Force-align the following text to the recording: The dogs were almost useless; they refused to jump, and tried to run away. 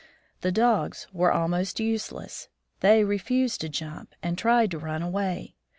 The 0.39 0.51
dogs 0.51 1.05
were 1.13 1.31
almost 1.31 1.79
useless; 1.79 2.49
they 2.79 3.03
refused 3.03 3.61
to 3.61 3.69
jump, 3.69 4.15
and 4.23 4.35
tried 4.35 4.71
to 4.71 4.79
run 4.79 5.03
away. 5.03 5.53